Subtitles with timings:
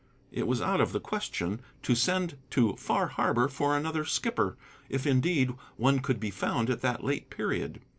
[0.31, 4.57] It was out of the question to send to Far Harbor for another skipper,
[4.89, 7.79] if, indeed, one could be found at that late period.